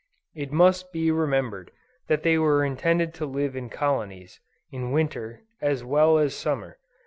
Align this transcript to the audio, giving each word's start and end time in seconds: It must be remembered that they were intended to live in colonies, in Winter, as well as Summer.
It 0.33 0.51
must 0.51 0.91
be 0.91 1.11
remembered 1.11 1.69
that 2.07 2.23
they 2.23 2.35
were 2.39 2.65
intended 2.65 3.13
to 3.13 3.27
live 3.27 3.55
in 3.55 3.69
colonies, 3.69 4.39
in 4.71 4.91
Winter, 4.91 5.43
as 5.61 5.83
well 5.83 6.17
as 6.17 6.35
Summer. 6.35 6.79